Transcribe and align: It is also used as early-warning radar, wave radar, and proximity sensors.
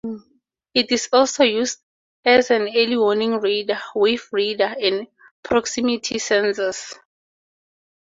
It 0.73 0.91
is 0.91 1.07
also 1.13 1.43
used 1.43 1.77
as 2.25 2.49
early-warning 2.49 3.33
radar, 3.39 3.79
wave 3.93 4.27
radar, 4.31 4.75
and 4.81 5.05
proximity 5.43 6.15
sensors. 6.15 6.95